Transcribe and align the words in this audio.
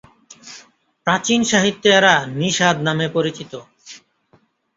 প্রাচীন 1.07 1.41
সাহিত্যে 1.43 1.89
এরা 1.97 2.13
নিষাদ 2.35 2.75
নামে 2.81 3.07
পরিচিত। 3.09 3.51